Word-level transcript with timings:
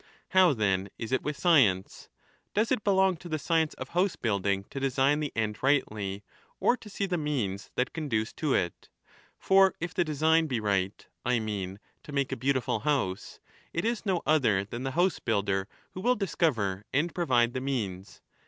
How, 0.29 0.53
then, 0.53 0.89
is 0.97 1.11
it 1.11 1.21
with 1.21 1.37
science? 1.37 2.09
Does 2.55 2.71
it 2.71 2.83
belong 2.83 3.17
to 3.17 3.29
the 3.29 3.37
science 3.37 3.75
of 3.75 3.89
housebuilding 3.89 4.63
to 4.71 4.79
design 4.79 5.19
the 5.19 5.31
end 5.35 5.61
rightly, 5.61 6.23
or 6.59 6.75
to 6.75 6.89
see 6.89 7.05
the 7.05 7.19
means 7.19 7.69
that 7.75 7.93
conduce 7.93 8.33
to 8.33 8.55
it? 8.55 8.89
For 9.37 9.75
if 9.79 9.93
the 9.93 10.03
design 10.03 10.47
be 10.47 10.59
right— 10.59 11.05
I 11.23 11.37
mean, 11.39 11.79
to 12.01 12.11
make 12.13 12.31
a 12.31 12.35
beautiful 12.35 12.79
house— 12.79 13.39
it 13.73 13.85
is 13.85 14.03
no 14.03 14.23
other 14.25 14.65
than 14.65 14.81
the 14.81 14.93
housebuilder 14.93 15.67
who 15.91 16.01
will 16.01 16.15
discover 16.15 16.83
and 16.91 17.13
provide 17.13 17.49
the 17.53 17.59
15 17.59 17.63
means. 17.65 18.21